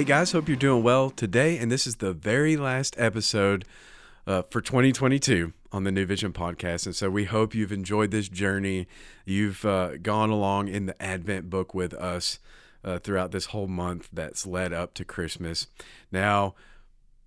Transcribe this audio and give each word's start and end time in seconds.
Hey 0.00 0.06
guys, 0.06 0.32
hope 0.32 0.48
you're 0.48 0.56
doing 0.56 0.82
well 0.82 1.10
today. 1.10 1.58
And 1.58 1.70
this 1.70 1.86
is 1.86 1.96
the 1.96 2.14
very 2.14 2.56
last 2.56 2.98
episode 2.98 3.66
uh, 4.26 4.40
for 4.50 4.62
2022 4.62 5.52
on 5.72 5.84
the 5.84 5.92
New 5.92 6.06
Vision 6.06 6.32
podcast. 6.32 6.86
And 6.86 6.96
so 6.96 7.10
we 7.10 7.26
hope 7.26 7.54
you've 7.54 7.70
enjoyed 7.70 8.10
this 8.10 8.30
journey. 8.30 8.88
You've 9.26 9.62
uh, 9.62 9.98
gone 9.98 10.30
along 10.30 10.68
in 10.68 10.86
the 10.86 11.02
Advent 11.02 11.50
book 11.50 11.74
with 11.74 11.92
us 11.92 12.38
uh, 12.82 12.98
throughout 12.98 13.30
this 13.30 13.44
whole 13.44 13.66
month 13.66 14.08
that's 14.10 14.46
led 14.46 14.72
up 14.72 14.94
to 14.94 15.04
Christmas. 15.04 15.66
Now, 16.10 16.54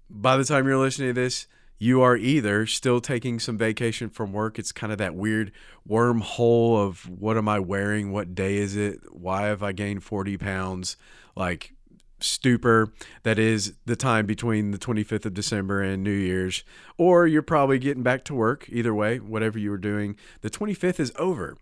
by 0.09 0.35
the 0.35 0.43
time 0.43 0.65
you're 0.65 0.79
listening 0.79 1.09
to 1.09 1.21
this, 1.21 1.45
you 1.77 2.01
are 2.01 2.17
either 2.17 2.65
still 2.65 2.99
taking 2.99 3.39
some 3.39 3.55
vacation 3.55 4.09
from 4.09 4.33
work. 4.33 4.57
It's 4.57 4.71
kind 4.71 4.91
of 4.91 4.97
that 4.97 5.13
weird 5.13 5.51
wormhole 5.87 6.83
of 6.83 7.07
what 7.07 7.37
am 7.37 7.47
I 7.47 7.59
wearing? 7.59 8.11
What 8.11 8.33
day 8.33 8.57
is 8.57 8.75
it? 8.75 9.13
Why 9.13 9.43
have 9.43 9.61
I 9.61 9.73
gained 9.73 10.03
40 10.03 10.37
pounds? 10.37 10.97
Like, 11.35 11.73
stupor 12.23 12.91
that 13.23 13.37
is 13.37 13.73
the 13.85 13.95
time 13.95 14.25
between 14.25 14.71
the 14.71 14.77
25th 14.77 15.25
of 15.25 15.33
December 15.33 15.81
and 15.81 16.03
New 16.03 16.11
Year's, 16.11 16.63
or 16.97 17.27
you're 17.27 17.41
probably 17.41 17.79
getting 17.79 18.03
back 18.03 18.23
to 18.25 18.33
work. 18.33 18.65
Either 18.69 18.93
way, 18.93 19.19
whatever 19.19 19.59
you 19.59 19.69
were 19.69 19.77
doing, 19.77 20.15
the 20.41 20.49
25th 20.49 20.99
is 20.99 21.11
over. 21.17 21.57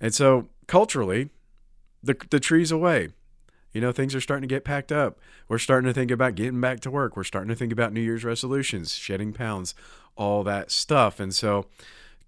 And 0.00 0.14
so 0.14 0.48
culturally, 0.66 1.30
the, 2.02 2.16
the 2.30 2.40
tree's 2.40 2.70
away. 2.70 3.08
You 3.72 3.80
know, 3.80 3.92
things 3.92 4.14
are 4.14 4.20
starting 4.20 4.48
to 4.48 4.54
get 4.54 4.64
packed 4.64 4.90
up. 4.90 5.18
We're 5.48 5.58
starting 5.58 5.86
to 5.86 5.92
think 5.92 6.10
about 6.10 6.34
getting 6.34 6.60
back 6.60 6.80
to 6.80 6.90
work. 6.90 7.16
We're 7.16 7.24
starting 7.24 7.50
to 7.50 7.54
think 7.54 7.72
about 7.72 7.92
New 7.92 8.00
Year's 8.00 8.24
resolutions, 8.24 8.94
shedding 8.94 9.34
pounds, 9.34 9.74
all 10.16 10.42
that 10.44 10.70
stuff. 10.70 11.20
And 11.20 11.34
so 11.34 11.66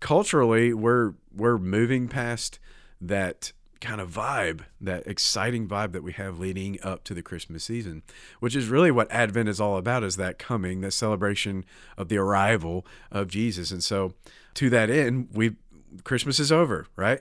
culturally, 0.01 0.75
we're 0.75 1.15
we're 1.35 1.57
moving 1.59 2.09
past 2.09 2.59
that 3.01 3.53
kind 3.81 4.01
of 4.01 4.11
vibe, 4.11 4.63
that 4.81 5.07
exciting 5.07 5.69
vibe 5.69 5.93
that 5.93 6.03
we 6.03 6.13
have 6.13 6.39
leading 6.39 6.79
up 6.83 7.05
to 7.05 7.15
the 7.15 7.23
Christmas 7.23 7.65
season, 7.65 8.03
which 8.41 8.57
is 8.57 8.69
really 8.69 8.91
what 8.91 9.11
Advent 9.11 9.49
is 9.49 9.61
all 9.61 9.77
about 9.77 10.03
is 10.03 10.17
that 10.17 10.39
coming, 10.39 10.81
that 10.81 10.93
celebration 10.93 11.65
of 11.97 12.09
the 12.09 12.19
arrival 12.19 12.87
of 13.11 13.29
Jesus. 13.29 13.71
And 13.71 13.83
so 13.83 14.15
to 14.55 14.71
that 14.71 14.91
end, 14.91 15.29
we 15.33 15.57
Christmas 16.05 16.39
is 16.39 16.53
over, 16.53 16.87
right? 16.97 17.21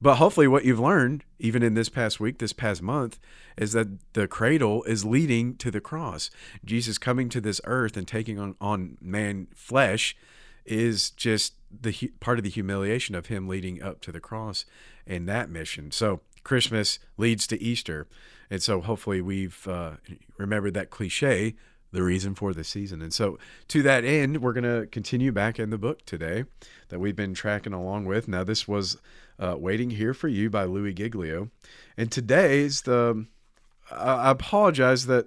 But 0.00 0.16
hopefully 0.16 0.48
what 0.48 0.64
you've 0.64 0.80
learned 0.80 1.24
even 1.38 1.62
in 1.62 1.74
this 1.74 1.88
past 1.88 2.18
week, 2.18 2.38
this 2.38 2.52
past 2.52 2.82
month 2.82 3.18
is 3.56 3.72
that 3.72 4.12
the 4.14 4.26
cradle 4.26 4.82
is 4.84 5.04
leading 5.04 5.56
to 5.56 5.70
the 5.70 5.80
cross. 5.80 6.30
Jesus 6.64 6.98
coming 6.98 7.28
to 7.28 7.40
this 7.40 7.60
earth 7.64 7.96
and 7.96 8.06
taking 8.06 8.38
on 8.38 8.56
on 8.60 8.98
man 9.00 9.46
flesh 9.54 10.16
is 10.64 11.10
just 11.10 11.54
the 11.70 11.92
part 12.20 12.38
of 12.38 12.44
the 12.44 12.50
humiliation 12.50 13.14
of 13.14 13.26
him 13.26 13.48
leading 13.48 13.82
up 13.82 14.00
to 14.00 14.12
the 14.12 14.20
cross 14.20 14.64
and 15.06 15.28
that 15.28 15.50
mission. 15.50 15.90
So 15.90 16.20
Christmas 16.44 16.98
leads 17.16 17.46
to 17.48 17.62
Easter, 17.62 18.06
and 18.50 18.62
so 18.62 18.80
hopefully 18.80 19.20
we've 19.20 19.66
uh, 19.68 19.92
remembered 20.36 20.74
that 20.74 20.90
cliche, 20.90 21.54
the 21.92 22.02
reason 22.02 22.34
for 22.34 22.52
the 22.52 22.64
season. 22.64 23.02
And 23.02 23.12
so 23.12 23.38
to 23.68 23.82
that 23.82 24.04
end, 24.04 24.42
we're 24.42 24.52
going 24.52 24.64
to 24.64 24.86
continue 24.86 25.30
back 25.30 25.58
in 25.58 25.70
the 25.70 25.78
book 25.78 26.04
today 26.06 26.44
that 26.88 26.98
we've 26.98 27.16
been 27.16 27.34
tracking 27.34 27.72
along 27.72 28.06
with. 28.06 28.28
Now 28.28 28.44
this 28.44 28.66
was 28.66 28.96
uh, 29.38 29.56
"Waiting 29.58 29.90
Here 29.90 30.14
for 30.14 30.28
You" 30.28 30.50
by 30.50 30.64
Louie 30.64 30.94
Giglio, 30.94 31.50
and 31.96 32.10
today's 32.10 32.82
the. 32.82 33.26
I 33.90 34.30
apologize 34.30 35.04
that 35.06 35.26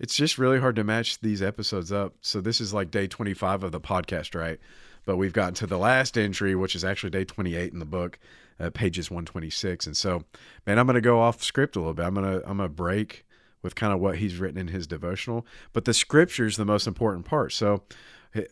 it's 0.00 0.16
just 0.16 0.38
really 0.38 0.58
hard 0.58 0.76
to 0.76 0.84
match 0.84 1.20
these 1.20 1.42
episodes 1.42 1.92
up. 1.92 2.14
So 2.22 2.40
this 2.40 2.60
is 2.60 2.72
like 2.72 2.90
day 2.90 3.06
25 3.06 3.62
of 3.62 3.70
the 3.70 3.80
podcast, 3.80 4.34
right? 4.34 4.58
But 5.04 5.16
we've 5.16 5.32
gotten 5.32 5.54
to 5.54 5.66
the 5.66 5.78
last 5.78 6.16
entry, 6.18 6.54
which 6.54 6.74
is 6.74 6.84
actually 6.84 7.10
day 7.10 7.24
28 7.24 7.72
in 7.72 7.78
the 7.78 7.84
book, 7.84 8.18
uh, 8.58 8.70
pages 8.70 9.10
126. 9.10 9.86
And 9.86 9.96
so, 9.96 10.24
man, 10.66 10.78
I'm 10.78 10.86
going 10.86 10.94
to 10.94 11.00
go 11.00 11.20
off 11.20 11.42
script 11.42 11.76
a 11.76 11.78
little 11.78 11.94
bit. 11.94 12.04
I'm 12.04 12.14
going 12.14 12.40
to 12.40 12.48
I'm 12.48 12.58
going 12.58 12.68
to 12.68 12.74
break 12.74 13.24
with 13.62 13.74
kind 13.74 13.92
of 13.92 14.00
what 14.00 14.18
he's 14.18 14.36
written 14.36 14.58
in 14.58 14.68
his 14.68 14.86
devotional, 14.86 15.46
but 15.72 15.84
the 15.84 15.94
scripture 15.94 16.46
is 16.46 16.56
the 16.56 16.64
most 16.64 16.86
important 16.86 17.26
part. 17.26 17.52
So, 17.52 17.82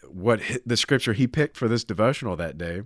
what 0.08 0.40
the 0.66 0.76
scripture 0.76 1.12
he 1.12 1.26
picked 1.26 1.56
for 1.56 1.68
this 1.68 1.84
devotional 1.84 2.36
that 2.36 2.58
day 2.58 2.82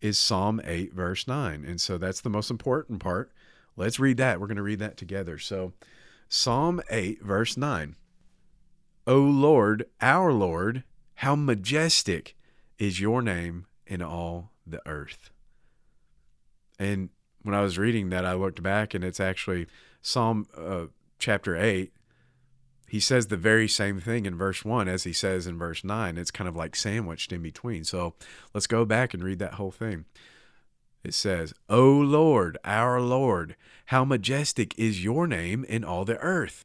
is 0.00 0.18
Psalm 0.18 0.60
8 0.64 0.92
verse 0.92 1.26
9. 1.26 1.64
And 1.64 1.80
so 1.80 1.98
that's 1.98 2.20
the 2.20 2.30
most 2.30 2.50
important 2.50 3.00
part. 3.00 3.30
Let's 3.76 4.00
read 4.00 4.16
that. 4.16 4.40
We're 4.40 4.46
going 4.46 4.56
to 4.56 4.62
read 4.62 4.78
that 4.78 4.96
together. 4.96 5.38
So, 5.38 5.72
Psalm 6.28 6.80
8 6.90 7.22
verse 7.22 7.56
9. 7.56 7.96
O 9.06 9.18
Lord, 9.18 9.86
our 10.00 10.32
Lord, 10.32 10.84
how 11.16 11.34
majestic 11.34 12.36
is 12.80 12.98
your 12.98 13.20
name 13.22 13.66
in 13.86 14.02
all 14.02 14.50
the 14.66 14.80
earth. 14.88 15.30
And 16.78 17.10
when 17.42 17.54
I 17.54 17.60
was 17.60 17.78
reading 17.78 18.08
that, 18.08 18.24
I 18.24 18.32
looked 18.32 18.62
back 18.62 18.94
and 18.94 19.04
it's 19.04 19.20
actually 19.20 19.66
Psalm 20.00 20.46
uh, 20.56 20.86
chapter 21.18 21.54
8. 21.54 21.92
He 22.88 22.98
says 22.98 23.26
the 23.26 23.36
very 23.36 23.68
same 23.68 24.00
thing 24.00 24.24
in 24.24 24.34
verse 24.34 24.64
1 24.64 24.88
as 24.88 25.04
he 25.04 25.12
says 25.12 25.46
in 25.46 25.58
verse 25.58 25.84
9. 25.84 26.16
It's 26.16 26.30
kind 26.30 26.48
of 26.48 26.56
like 26.56 26.74
sandwiched 26.74 27.32
in 27.32 27.42
between. 27.42 27.84
So 27.84 28.14
let's 28.54 28.66
go 28.66 28.84
back 28.84 29.12
and 29.14 29.22
read 29.22 29.38
that 29.38 29.54
whole 29.54 29.70
thing. 29.70 30.06
It 31.04 31.14
says, 31.14 31.52
O 31.68 31.90
Lord, 31.90 32.58
our 32.64 33.00
Lord, 33.00 33.56
how 33.86 34.04
majestic 34.04 34.76
is 34.78 35.04
your 35.04 35.26
name 35.26 35.64
in 35.64 35.84
all 35.84 36.04
the 36.04 36.18
earth. 36.18 36.64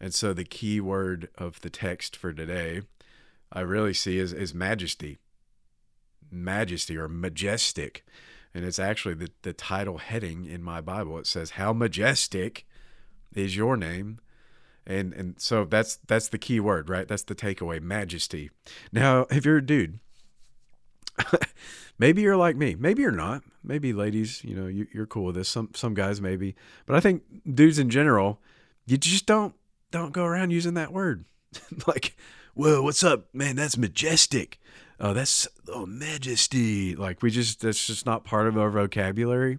And 0.00 0.14
so 0.14 0.32
the 0.32 0.44
key 0.44 0.80
word 0.80 1.28
of 1.36 1.60
the 1.60 1.70
text 1.70 2.16
for 2.16 2.32
today, 2.32 2.82
I 3.52 3.60
really 3.60 3.94
see 3.94 4.18
is, 4.18 4.32
is 4.32 4.54
majesty 4.54 5.18
majesty 6.30 6.96
or 6.96 7.08
majestic. 7.08 8.04
And 8.54 8.64
it's 8.64 8.78
actually 8.78 9.14
the, 9.14 9.30
the 9.42 9.52
title 9.52 9.98
heading 9.98 10.44
in 10.44 10.62
my 10.62 10.80
Bible. 10.80 11.18
It 11.18 11.26
says, 11.26 11.50
How 11.50 11.72
majestic 11.72 12.66
is 13.34 13.56
your 13.56 13.76
name? 13.76 14.20
And 14.86 15.12
and 15.12 15.34
so 15.38 15.64
that's 15.64 15.96
that's 16.08 16.28
the 16.28 16.38
key 16.38 16.58
word, 16.58 16.88
right? 16.88 17.06
That's 17.06 17.22
the 17.22 17.34
takeaway, 17.34 17.80
majesty. 17.80 18.50
Now, 18.92 19.26
if 19.30 19.44
you're 19.44 19.58
a 19.58 19.64
dude, 19.64 20.00
maybe 21.98 22.22
you're 22.22 22.36
like 22.36 22.56
me. 22.56 22.74
Maybe 22.74 23.02
you're 23.02 23.12
not. 23.12 23.42
Maybe 23.62 23.92
ladies, 23.92 24.42
you 24.42 24.56
know, 24.56 24.66
you, 24.66 24.88
you're 24.92 25.06
cool 25.06 25.26
with 25.26 25.36
this. 25.36 25.48
Some 25.48 25.70
some 25.74 25.94
guys 25.94 26.20
maybe, 26.20 26.56
but 26.86 26.96
I 26.96 27.00
think 27.00 27.22
dudes 27.54 27.78
in 27.78 27.90
general, 27.90 28.40
you 28.86 28.96
just 28.96 29.26
don't 29.26 29.54
don't 29.90 30.12
go 30.12 30.24
around 30.24 30.50
using 30.50 30.74
that 30.74 30.92
word. 30.92 31.24
like, 31.86 32.16
whoa, 32.54 32.82
what's 32.82 33.02
up, 33.02 33.34
man? 33.34 33.56
That's 33.56 33.76
majestic 33.76 34.60
oh, 35.00 35.14
that's 35.14 35.48
oh 35.68 35.86
majesty. 35.86 36.94
Like 36.94 37.22
we 37.22 37.30
just 37.30 37.60
that's 37.60 37.86
just 37.86 38.06
not 38.06 38.24
part 38.24 38.46
of 38.46 38.58
our 38.58 38.70
vocabulary, 38.70 39.58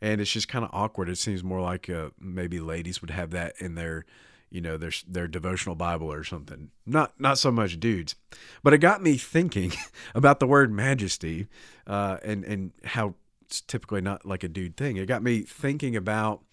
and 0.00 0.20
it's 0.20 0.32
just 0.32 0.48
kind 0.48 0.64
of 0.64 0.70
awkward. 0.72 1.08
It 1.08 1.18
seems 1.18 1.42
more 1.42 1.60
like 1.60 1.88
uh, 1.88 2.10
maybe 2.20 2.60
ladies 2.60 3.00
would 3.00 3.10
have 3.10 3.30
that 3.30 3.54
in 3.58 3.76
their 3.76 4.04
you 4.50 4.60
know 4.60 4.76
their 4.76 4.92
their 5.08 5.28
devotional 5.28 5.74
bible 5.74 6.12
or 6.12 6.22
something 6.22 6.70
not 6.86 7.18
not 7.18 7.38
so 7.38 7.50
much 7.50 7.80
dudes 7.80 8.14
but 8.62 8.72
it 8.72 8.78
got 8.78 9.02
me 9.02 9.16
thinking 9.16 9.72
about 10.14 10.38
the 10.38 10.46
word 10.46 10.70
majesty 10.70 11.48
uh, 11.88 12.18
and 12.22 12.44
and 12.44 12.70
how 12.84 13.14
it's 13.46 13.60
typically 13.62 14.00
not 14.00 14.24
like 14.24 14.44
a 14.44 14.48
dude 14.48 14.76
thing 14.76 14.96
it 14.96 15.06
got 15.06 15.24
me 15.24 15.40
thinking 15.40 15.96
about 15.96 16.44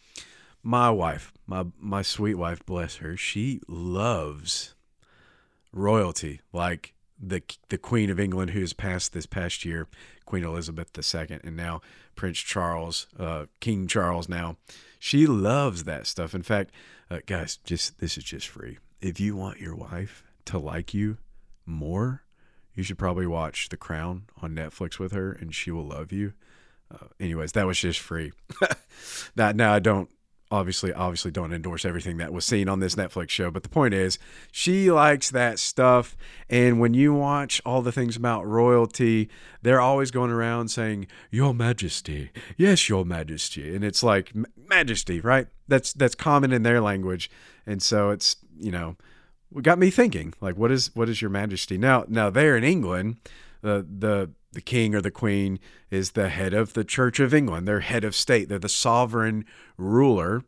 my 0.64 0.90
wife 0.90 1.34
my 1.48 1.66
my 1.80 2.02
sweet 2.02 2.36
wife 2.36 2.66
bless 2.66 2.98
her 2.98 3.18
she 3.18 3.60
loves 3.68 4.76
royalty 5.74 6.42
like 6.54 6.94
the 7.22 7.42
the 7.70 7.78
Queen 7.78 8.10
of 8.10 8.20
England, 8.20 8.52
who 8.52 8.62
has 8.62 8.74
passed 8.74 9.14
this 9.14 9.26
past 9.26 9.64
year, 9.64 9.88
Queen 10.26 10.44
Elizabeth 10.44 10.90
II, 10.98 11.40
and 11.44 11.56
now 11.56 11.82
Prince 12.16 12.40
Charles, 12.40 13.08
uh, 13.20 13.46
King 13.60 13.88
Charles. 13.88 14.28
Now, 14.28 14.58
she 15.00 15.28
loves 15.28 15.84
that 15.84 16.08
stuff. 16.08 16.34
In 16.34 16.42
fact, 16.42 16.72
uh, 17.10 17.20
guys, 17.26 17.58
just 17.58 18.00
this 18.00 18.18
is 18.18 18.24
just 18.24 18.48
free. 18.48 18.80
If 19.02 19.20
you 19.20 19.36
want 19.36 19.60
your 19.60 19.76
wife 19.76 20.24
to 20.46 20.58
like 20.58 20.94
you 20.94 21.18
more, 21.66 22.24
you 22.74 22.84
should 22.84 22.98
probably 22.98 23.28
watch 23.28 23.70
The 23.70 23.78
Crown 23.78 24.24
on 24.42 24.56
Netflix 24.56 24.98
with 24.98 25.12
her, 25.12 25.32
and 25.32 25.54
she 25.54 25.72
will 25.72 25.86
love 25.86 26.12
you. 26.12 26.34
Uh, 26.92 27.08
anyways, 27.20 27.54
that 27.54 27.68
was 27.68 27.80
just 27.80 28.00
free. 28.00 28.32
now, 29.36 29.52
now 29.52 29.74
I 29.74 29.80
don't 29.80 30.10
obviously 30.52 30.94
obviously 30.94 31.32
don't 31.32 31.54
endorse 31.54 31.86
everything 31.86 32.18
that 32.18 32.34
was 32.34 32.46
seen 32.46 32.68
on 32.68 32.80
this 32.80 32.96
Netflix 32.96 33.30
show, 33.30 33.50
but 33.50 33.64
the 33.64 33.70
point 33.70 33.94
is 33.94 34.20
she 34.52 34.92
likes 34.92 35.32
that 35.32 35.58
stuff 35.58 36.16
and 36.50 36.80
when 36.82 36.94
you 36.94 37.14
watch 37.14 37.62
all 37.66 37.82
the 37.82 37.94
things 37.94 38.18
about 38.18 38.46
royalty, 38.46 39.30
they're 39.62 39.80
always 39.80 40.12
going 40.12 40.32
around 40.32 40.68
saying 40.68 41.08
your 41.32 41.54
majesty. 41.54 42.30
Yes, 42.58 42.90
your 42.90 43.06
majesty. 43.06 43.74
And 43.74 43.86
it's 43.86 44.04
like 44.04 44.34
majesty, 44.68 45.22
right? 45.22 45.48
That's 45.70 45.94
that's 45.94 46.14
common 46.16 46.52
in 46.52 46.64
their 46.64 46.82
language. 46.82 47.32
And 47.66 47.82
so 47.82 48.10
it's, 48.10 48.36
you 48.60 48.72
know, 48.72 48.98
got 49.62 49.80
me 49.80 49.90
thinking 49.90 50.34
like 50.42 50.58
what 50.58 50.72
is 50.72 50.94
what 50.94 51.08
is 51.10 51.22
your 51.22 51.32
majesty? 51.32 51.78
Now 51.78 52.06
now 52.08 52.30
there 52.30 52.58
in 52.58 52.64
England, 52.66 53.18
the 53.62 53.88
the 53.90 54.32
the 54.54 54.62
king 54.62 54.94
or 54.94 55.02
the 55.02 55.12
queen 55.12 55.60
is 55.90 56.12
the 56.12 56.30
head 56.30 56.54
of 56.54 56.74
the 56.74 56.84
Church 56.84 57.20
of 57.20 57.34
England. 57.34 57.68
They're 57.68 57.80
head 57.82 58.04
of 58.04 58.16
state. 58.16 58.50
They're 58.50 58.60
the 58.60 58.70
sovereign 58.70 59.46
ruler. 59.78 60.44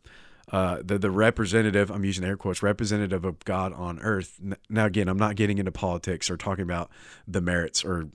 Uh, 0.52 0.80
the 0.84 1.00
the 1.00 1.10
representative. 1.10 1.90
I'm 1.90 2.04
using 2.04 2.24
air 2.26 2.38
quotes. 2.38 2.62
Representative 2.62 3.26
of 3.26 3.40
God 3.46 3.74
on 3.74 4.00
earth. 4.00 4.40
Now 4.70 4.86
again, 4.86 5.08
I'm 5.08 5.18
not 5.18 5.36
getting 5.36 5.58
into 5.58 5.72
politics 5.72 6.30
or 6.30 6.38
talking 6.38 6.64
about 6.64 6.90
the 7.28 7.42
merits 7.42 7.84
or 7.84 8.10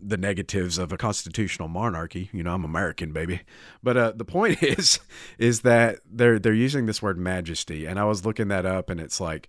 the 0.00 0.16
negatives 0.16 0.78
of 0.78 0.92
a 0.92 0.96
constitutional 0.96 1.68
monarchy. 1.68 2.30
You 2.32 2.42
know, 2.42 2.52
I'm 2.52 2.64
American, 2.64 3.12
baby. 3.12 3.40
But 3.82 3.96
uh, 3.96 4.12
the 4.14 4.24
point 4.24 4.62
is, 4.62 5.00
is 5.38 5.60
that 5.60 6.00
they're 6.08 6.38
they're 6.38 6.52
using 6.52 6.86
this 6.86 7.02
word 7.02 7.18
majesty, 7.18 7.86
and 7.86 7.98
I 7.98 8.04
was 8.04 8.24
looking 8.24 8.48
that 8.48 8.66
up, 8.66 8.90
and 8.90 9.00
it's 9.00 9.20
like, 9.20 9.48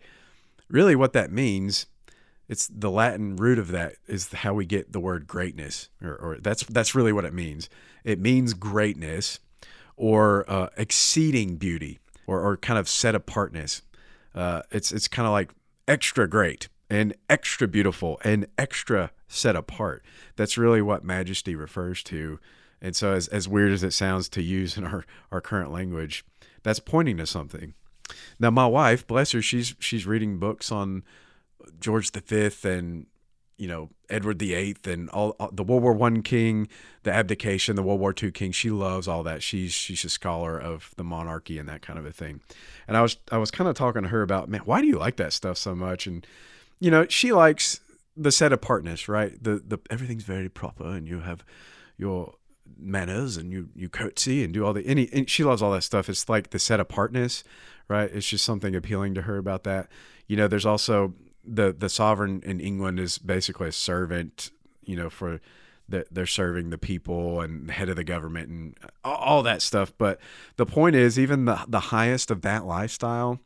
really, 0.70 0.96
what 0.96 1.14
that 1.14 1.32
means 1.32 1.88
it's 2.50 2.68
the 2.68 2.90
Latin 2.90 3.36
root 3.36 3.60
of 3.60 3.70
that 3.70 3.94
is 4.08 4.34
how 4.34 4.56
we 4.56 4.66
get 4.66 4.92
the 4.92 5.00
word 5.00 5.28
greatness, 5.28 5.90
or, 6.02 6.16
or 6.16 6.38
that's 6.42 6.64
that's 6.64 6.96
really 6.96 7.14
what 7.14 7.24
it 7.24 7.34
means. 7.34 7.70
It 8.04 8.20
means 8.20 8.56
greatness, 8.56 9.40
or 9.96 10.50
uh, 10.50 10.70
exceeding 10.76 11.58
beauty, 11.58 12.00
or, 12.26 12.42
or 12.42 12.58
kind 12.58 12.80
of 12.80 12.90
set 12.90 13.14
apartness. 13.14 13.84
Uh, 14.34 14.64
it's 14.72 14.92
it's 14.92 15.08
kind 15.08 15.28
of 15.28 15.32
like 15.32 15.52
extra 15.88 16.28
great 16.28 16.70
and 16.90 17.16
extra 17.30 17.68
beautiful 17.68 18.20
and 18.24 18.48
extra 18.58 19.12
set 19.28 19.56
apart. 19.56 20.04
That's 20.36 20.58
really 20.58 20.82
what 20.82 21.04
majesty 21.04 21.56
refers 21.56 22.02
to. 22.06 22.40
And 22.82 22.96
so, 22.96 23.14
as, 23.14 23.28
as 23.28 23.48
weird 23.48 23.74
as 23.74 23.84
it 23.84 23.92
sounds 23.92 24.28
to 24.30 24.42
use 24.42 24.78
in 24.78 24.86
our, 24.86 25.06
our 25.32 25.42
current 25.42 25.72
language, 25.72 26.26
that's 26.64 26.80
pointing 26.80 27.18
to 27.18 27.28
something. 27.28 27.74
Now, 28.40 28.50
my 28.50 28.66
wife, 28.66 29.06
bless 29.06 29.34
her, 29.34 29.42
she's 29.42 29.76
she's 29.80 30.08
reading 30.08 30.40
books 30.40 30.72
on 30.72 31.04
George 31.80 32.12
V 32.12 32.50
and 32.64 33.06
you 33.58 33.68
know 33.68 33.90
Edward 34.10 34.40
VIII 34.40 34.78
and 34.86 35.10
all, 35.10 35.36
all, 35.40 35.52
the 35.52 35.64
World 35.64 35.84
War 35.84 35.94
One 35.94 36.24
king, 36.24 36.68
the 37.04 37.12
abdication, 37.12 37.76
the 37.76 37.84
World 37.84 38.00
War 38.00 38.14
Two 38.14 38.32
king. 38.32 38.52
She 38.52 38.72
loves 38.72 39.08
all 39.08 39.22
that. 39.24 39.44
She's 39.44 39.74
she's 39.74 40.04
a 40.06 40.10
scholar 40.10 40.58
of 40.60 40.92
the 40.96 41.04
monarchy 41.04 41.60
and 41.60 41.68
that 41.70 41.82
kind 41.82 42.00
of 42.00 42.06
a 42.06 42.12
thing. 42.12 42.42
And 42.88 42.96
I 42.98 43.02
was 43.02 43.18
I 43.32 43.38
was 43.38 43.52
kind 43.52 43.70
of 43.70 43.76
talking 43.76 44.04
to 44.04 44.10
her 44.10 44.22
about 44.22 44.50
man, 44.50 44.62
why 44.62 44.82
do 44.82 44.88
you 44.88 44.98
like 44.98 45.18
that 45.18 45.34
stuff 45.34 45.58
so 45.58 45.76
much? 45.76 46.08
And 46.08 46.26
you 46.80 46.90
know 46.90 47.06
she 47.08 47.34
likes 47.34 47.82
the 48.16 48.32
set 48.32 48.54
apartness, 48.54 49.08
right? 49.08 49.42
The 49.44 49.62
the 49.66 49.80
everything's 49.90 50.24
very 50.24 50.50
proper 50.50 50.86
and 50.86 51.08
you 51.08 51.20
have 51.20 51.44
your 51.98 52.36
manners 52.78 53.36
and 53.36 53.52
you 53.52 53.70
you 53.76 53.90
curtsy 53.90 54.44
and 54.44 54.54
do 54.54 54.66
all 54.66 54.74
the 54.74 54.86
any 54.88 55.10
and 55.12 55.30
she 55.30 55.44
loves 55.44 55.62
all 55.62 55.72
that 55.72 55.84
stuff. 55.84 56.08
It's 56.08 56.30
like 56.30 56.52
the 56.52 56.60
set 56.60 56.80
apartness, 56.80 57.44
right? 57.90 58.10
It's 58.12 58.28
just 58.28 58.46
something 58.46 58.76
appealing 58.76 59.16
to 59.16 59.24
her 59.24 59.38
about 59.38 59.64
that. 59.66 59.90
You 60.28 60.38
know, 60.38 60.48
there's 60.48 60.66
also 60.66 61.14
the 61.44 61.74
the 61.78 61.90
sovereign 61.90 62.42
in 62.46 62.60
England 62.60 63.00
is 63.00 63.18
basically 63.18 63.70
a 63.70 63.74
servant, 63.74 64.52
you 64.84 64.96
know, 64.96 65.10
for 65.10 65.40
that 65.88 66.08
they're 66.14 66.26
serving 66.26 66.70
the 66.70 66.78
people 66.78 67.42
and 67.42 67.72
head 67.72 67.90
of 67.90 67.96
the 67.96 68.04
government 68.04 68.50
and 68.50 68.76
all 69.04 69.42
that 69.44 69.62
stuff. 69.62 69.92
But 69.98 70.20
the 70.56 70.66
point 70.66 70.96
is, 70.96 71.18
even 71.18 71.46
the 71.46 71.64
the 71.68 71.80
highest 71.80 72.32
of 72.32 72.42
that 72.42 72.66
lifestyle, 72.66 73.40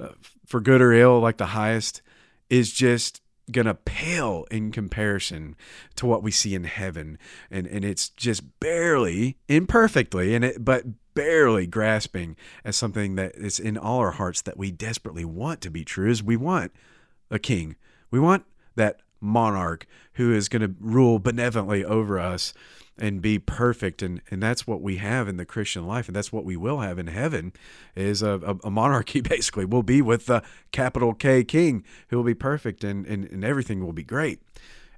uh, 0.00 0.10
for 0.46 0.60
good 0.60 0.80
or 0.80 0.92
ill, 0.92 1.20
like 1.20 1.36
the 1.36 1.46
highest, 1.46 2.02
is 2.48 2.72
just 2.72 3.20
gonna 3.52 3.74
pale 3.74 4.46
in 4.50 4.72
comparison 4.72 5.54
to 5.96 6.06
what 6.06 6.22
we 6.22 6.30
see 6.30 6.54
in 6.54 6.64
heaven 6.64 7.18
and 7.50 7.66
and 7.66 7.84
it's 7.84 8.08
just 8.08 8.58
barely 8.58 9.36
imperfectly 9.48 10.34
and 10.34 10.42
it 10.46 10.64
but 10.64 10.84
barely 11.12 11.66
grasping 11.66 12.36
as 12.64 12.74
something 12.74 13.16
that 13.16 13.34
is 13.36 13.60
in 13.60 13.76
all 13.76 13.98
our 13.98 14.12
hearts 14.12 14.40
that 14.40 14.56
we 14.56 14.70
desperately 14.70 15.26
want 15.26 15.60
to 15.60 15.70
be 15.70 15.84
true 15.84 16.10
is 16.10 16.22
we 16.22 16.38
want 16.38 16.72
a 17.30 17.38
king. 17.38 17.76
We 18.10 18.20
want 18.20 18.44
that 18.76 19.00
monarch 19.20 19.86
who 20.14 20.32
is 20.32 20.48
going 20.48 20.62
to 20.62 20.74
rule 20.80 21.18
benevolently 21.18 21.84
over 21.84 22.18
us 22.18 22.52
and 22.98 23.20
be 23.20 23.38
perfect 23.38 24.02
and 24.02 24.20
and 24.30 24.42
that's 24.42 24.66
what 24.66 24.80
we 24.80 24.96
have 24.96 25.26
in 25.26 25.36
the 25.36 25.44
christian 25.44 25.86
life 25.86 26.06
and 26.06 26.14
that's 26.14 26.32
what 26.32 26.44
we 26.44 26.56
will 26.56 26.80
have 26.80 26.98
in 26.98 27.08
heaven 27.08 27.52
is 27.96 28.22
a, 28.22 28.56
a, 28.62 28.70
monarchy 28.70 29.20
basically. 29.20 29.64
We'll 29.64 29.82
be 29.82 30.02
with 30.02 30.26
the 30.26 30.42
capital 30.72 31.14
k 31.14 31.42
king. 31.44 31.84
Who 32.08 32.16
will 32.16 32.24
be 32.24 32.34
perfect 32.34 32.84
and, 32.84 33.06
and 33.06 33.24
and 33.24 33.44
everything 33.44 33.84
will 33.84 33.92
be 33.92 34.04
great. 34.04 34.40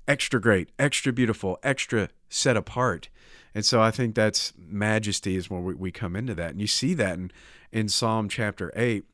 Extra 0.06 0.40
great 0.40 0.70
extra 0.78 1.12
beautiful 1.12 1.58
extra 1.62 2.10
set 2.28 2.56
apart. 2.56 3.08
And 3.54 3.64
so 3.64 3.80
i 3.80 3.90
think 3.90 4.14
that's 4.14 4.52
majesty 4.58 5.36
is 5.36 5.48
where 5.48 5.60
we, 5.60 5.74
we 5.74 5.90
come 5.90 6.16
into 6.16 6.34
that. 6.34 6.50
And 6.50 6.60
you 6.60 6.66
see 6.66 6.92
that 6.94 7.14
in 7.14 7.30
in 7.72 7.88
psalm 7.88 8.28
chapter 8.28 8.72
8 8.76 9.04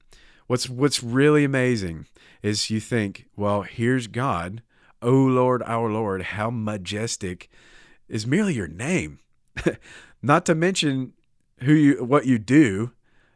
What's 0.53 0.69
what's 0.69 1.03
really 1.03 1.45
amazing 1.45 2.09
is 2.43 2.69
you 2.69 2.79
think, 2.79 3.25
well, 3.35 3.63
here's 3.63 4.07
God, 4.07 4.61
O 5.01 5.11
Lord, 5.11 5.63
our 5.63 5.91
Lord, 5.91 6.21
how 6.25 6.51
majestic 6.51 7.49
is 8.07 8.27
merely 8.27 8.53
your 8.53 8.69
name. 8.69 9.21
Not 10.23 10.45
to 10.45 10.55
mention 10.55 11.15
who 11.61 11.73
you 11.73 12.05
what 12.05 12.27
you 12.27 12.39
do 12.39 12.93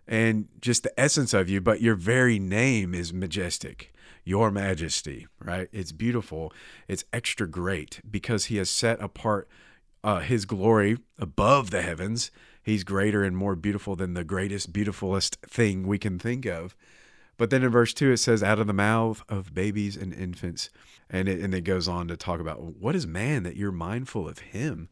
and 0.06 0.48
just 0.60 0.82
the 0.82 1.00
essence 1.00 1.32
of 1.32 1.48
you, 1.48 1.58
but 1.58 1.80
your 1.80 1.94
very 1.94 2.38
name 2.38 2.94
is 2.94 3.14
majestic. 3.14 3.94
Your 4.23 4.50
majesty, 4.50 5.26
right? 5.42 5.70
It's 5.73 5.92
beautiful. 5.92 6.52
It's 6.87 7.04
extra 7.14 7.49
great 7.49 8.02
because 8.11 8.46
he 8.46 8.58
has 8.58 8.68
set 8.68 9.00
apart 9.00 9.49
uh, 10.04 10.20
his 10.20 10.44
glory 10.44 10.99
above 11.18 11.70
the 11.70 11.80
heavens. 11.80 12.30
He's 12.62 12.85
greater 12.85 13.25
and 13.25 13.35
more 13.35 13.56
beautiful 13.56 13.96
than 13.96 14.12
the 14.12 14.23
greatest, 14.23 14.70
beautifulest 14.70 15.37
thing 15.37 15.87
we 15.87 15.99
can 15.99 16.18
think 16.18 16.44
of. 16.44 16.76
But 17.37 17.50
then 17.50 17.62
in 17.62 17.71
verse 17.71 17.93
2, 17.93 18.12
it 18.12 18.16
says, 18.16 18.43
out 18.43 18.59
of 18.59 18.66
the 18.66 18.73
mouth 18.73 19.23
of 19.28 19.55
babies 19.55 19.97
and 19.97 20.12
infants. 20.12 20.71
And 21.11 21.28
it, 21.28 21.40
and 21.40 21.55
it 21.55 21.62
goes 21.62 21.87
on 21.87 22.09
to 22.09 22.16
talk 22.16 22.40
about 22.40 22.62
what 22.62 22.97
is 22.97 23.07
man 23.07 23.43
that 23.45 23.57
you're 23.57 23.73
mindful 23.73 24.28
of 24.28 24.38
him? 24.38 24.88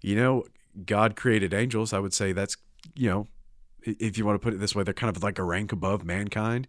You 0.00 0.16
know, 0.16 0.44
God 0.86 1.16
created 1.16 1.54
angels. 1.54 1.92
I 1.92 1.98
would 1.98 2.14
say 2.14 2.32
that's, 2.32 2.56
you 2.94 3.08
know, 3.08 3.28
if 3.82 4.16
you 4.16 4.24
want 4.24 4.40
to 4.40 4.44
put 4.44 4.54
it 4.54 4.60
this 4.60 4.74
way, 4.74 4.82
they're 4.82 4.94
kind 4.94 5.14
of 5.14 5.22
like 5.22 5.38
a 5.38 5.44
rank 5.44 5.72
above 5.72 6.04
mankind. 6.04 6.66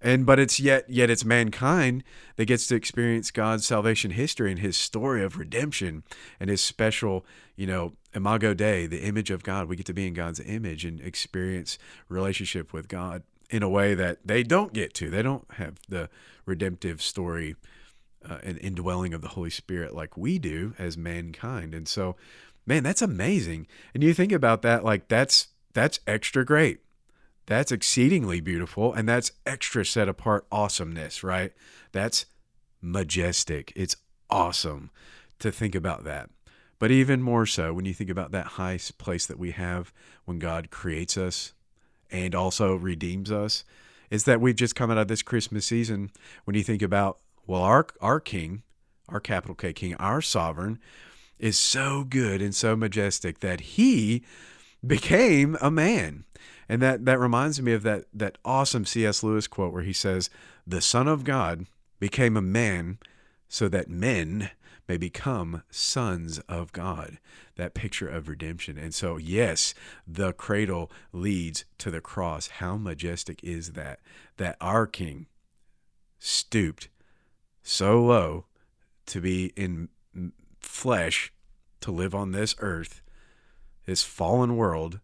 And 0.00 0.26
but 0.26 0.38
it's 0.38 0.60
yet 0.60 0.88
yet 0.90 1.08
it's 1.08 1.24
mankind 1.24 2.04
that 2.36 2.44
gets 2.44 2.66
to 2.66 2.74
experience 2.74 3.30
God's 3.30 3.64
salvation 3.64 4.10
history 4.10 4.50
and 4.50 4.60
his 4.60 4.76
story 4.76 5.24
of 5.24 5.38
redemption 5.38 6.02
and 6.38 6.50
his 6.50 6.60
special, 6.60 7.24
you 7.56 7.66
know, 7.66 7.94
imago 8.14 8.52
Dei, 8.52 8.86
the 8.86 9.02
image 9.02 9.30
of 9.30 9.42
God. 9.42 9.66
We 9.66 9.76
get 9.76 9.86
to 9.86 9.94
be 9.94 10.06
in 10.06 10.12
God's 10.12 10.40
image 10.40 10.84
and 10.84 11.00
experience 11.00 11.78
relationship 12.08 12.72
with 12.72 12.86
God 12.88 13.22
in 13.50 13.62
a 13.62 13.68
way 13.68 13.94
that 13.94 14.18
they 14.24 14.42
don't 14.42 14.72
get 14.72 14.94
to. 14.94 15.10
They 15.10 15.22
don't 15.22 15.46
have 15.54 15.78
the 15.88 16.08
redemptive 16.46 17.00
story 17.02 17.56
uh, 18.28 18.38
and 18.42 18.58
indwelling 18.58 19.14
of 19.14 19.20
the 19.20 19.28
Holy 19.28 19.50
Spirit 19.50 19.94
like 19.94 20.16
we 20.16 20.38
do 20.38 20.74
as 20.78 20.96
mankind. 20.96 21.74
And 21.74 21.86
so, 21.86 22.16
man, 22.66 22.82
that's 22.82 23.02
amazing. 23.02 23.66
And 23.92 24.02
you 24.02 24.14
think 24.14 24.32
about 24.32 24.62
that, 24.62 24.84
like 24.84 25.08
that's 25.08 25.48
that's 25.72 26.00
extra 26.06 26.44
great. 26.44 26.80
That's 27.46 27.72
exceedingly 27.72 28.40
beautiful, 28.40 28.94
and 28.94 29.06
that's 29.06 29.32
extra 29.44 29.84
set 29.84 30.08
apart 30.08 30.46
awesomeness, 30.50 31.22
right? 31.22 31.52
That's 31.92 32.24
majestic. 32.80 33.72
It's 33.76 33.96
awesome 34.30 34.90
to 35.40 35.52
think 35.52 35.74
about 35.74 36.04
that. 36.04 36.30
But 36.78 36.90
even 36.90 37.22
more 37.22 37.46
so 37.46 37.72
when 37.72 37.84
you 37.84 37.94
think 37.94 38.10
about 38.10 38.32
that 38.32 38.46
high 38.46 38.78
place 38.98 39.26
that 39.26 39.38
we 39.38 39.50
have 39.52 39.92
when 40.24 40.38
God 40.38 40.70
creates 40.70 41.18
us 41.18 41.52
and 42.10 42.34
also 42.34 42.74
redeems 42.74 43.30
us 43.30 43.64
is 44.10 44.24
that 44.24 44.40
we've 44.40 44.56
just 44.56 44.76
come 44.76 44.90
out 44.90 44.98
of 44.98 45.08
this 45.08 45.22
Christmas 45.22 45.66
season. 45.66 46.10
When 46.44 46.54
you 46.54 46.62
think 46.62 46.82
about, 46.82 47.18
well, 47.46 47.62
our, 47.62 47.86
our 48.00 48.20
King, 48.20 48.62
our 49.08 49.20
capital 49.20 49.54
K 49.54 49.72
King, 49.72 49.94
our 49.96 50.20
sovereign, 50.20 50.78
is 51.38 51.58
so 51.58 52.04
good 52.04 52.40
and 52.40 52.54
so 52.54 52.76
majestic 52.76 53.40
that 53.40 53.60
he 53.60 54.22
became 54.86 55.56
a 55.60 55.70
man. 55.70 56.24
And 56.68 56.80
that, 56.80 57.04
that 57.04 57.18
reminds 57.18 57.60
me 57.60 57.72
of 57.72 57.82
that, 57.82 58.04
that 58.14 58.38
awesome 58.44 58.84
C.S. 58.84 59.22
Lewis 59.22 59.46
quote 59.46 59.72
where 59.72 59.82
he 59.82 59.92
says, 59.92 60.30
The 60.66 60.80
Son 60.80 61.08
of 61.08 61.24
God 61.24 61.66
became 62.00 62.36
a 62.36 62.42
man 62.42 62.98
so 63.48 63.68
that 63.68 63.88
men 63.88 64.50
may 64.88 64.96
become 64.96 65.62
sons 65.70 66.38
of 66.40 66.72
God. 66.72 67.18
That 67.56 67.74
picture 67.74 68.08
of 68.08 68.28
redemption. 68.28 68.76
And 68.78 68.94
so, 68.94 69.16
yes, 69.16 69.74
the 70.06 70.32
cradle 70.32 70.90
leads 71.12 71.64
to 71.78 71.90
the 71.90 72.00
cross. 72.00 72.48
How 72.48 72.76
majestic 72.76 73.42
is 73.42 73.72
that? 73.72 74.00
That 74.36 74.56
our 74.60 74.86
King 74.86 75.26
stooped 76.18 76.88
so 77.62 78.02
low 78.04 78.46
to 79.06 79.20
be 79.20 79.52
in 79.56 79.88
flesh, 80.60 81.32
to 81.80 81.90
live 81.90 82.14
on 82.14 82.32
this 82.32 82.54
earth, 82.58 83.02
this 83.86 84.02
fallen 84.02 84.56
world, 84.56 85.00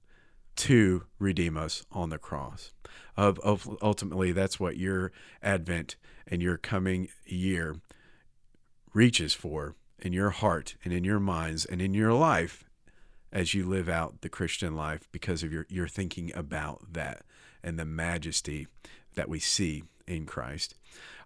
to 0.56 1.04
redeem 1.18 1.56
us 1.56 1.84
on 1.92 2.10
the 2.10 2.18
cross. 2.18 2.72
Of, 3.16 3.38
of 3.40 3.68
ultimately, 3.82 4.32
that's 4.32 4.58
what 4.58 4.76
your 4.76 5.12
Advent 5.42 5.96
and 6.26 6.42
your 6.42 6.56
coming 6.56 7.08
year 7.26 7.76
reaches 8.92 9.34
for 9.34 9.74
in 9.98 10.12
your 10.12 10.30
heart 10.30 10.76
and 10.84 10.92
in 10.92 11.04
your 11.04 11.20
minds 11.20 11.64
and 11.64 11.80
in 11.80 11.94
your 11.94 12.12
life 12.12 12.64
as 13.32 13.54
you 13.54 13.64
live 13.66 13.88
out 13.88 14.22
the 14.22 14.28
Christian 14.28 14.74
life 14.74 15.08
because 15.12 15.42
of 15.42 15.52
your 15.52 15.66
your 15.68 15.88
thinking 15.88 16.32
about 16.34 16.92
that 16.92 17.22
and 17.62 17.78
the 17.78 17.84
majesty 17.84 18.66
that 19.14 19.28
we 19.28 19.38
see 19.38 19.84
in 20.06 20.26
Christ. 20.26 20.74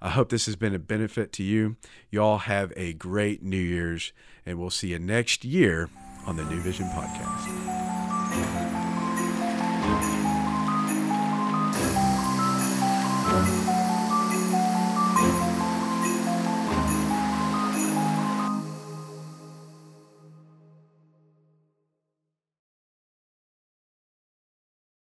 I 0.02 0.10
hope 0.10 0.28
this 0.28 0.46
has 0.46 0.56
been 0.56 0.74
a 0.74 0.78
benefit 0.78 1.32
to 1.34 1.42
you. 1.42 1.76
You 2.10 2.22
all 2.22 2.38
have 2.38 2.72
a 2.76 2.92
great 2.92 3.42
New 3.42 3.56
Year's, 3.56 4.12
and 4.44 4.58
we'll 4.58 4.70
see 4.70 4.88
you 4.88 4.98
next 4.98 5.44
year 5.44 5.88
on 6.26 6.36
the 6.36 6.44
New 6.44 6.60
Vision 6.60 6.86
Podcast. 6.88 7.64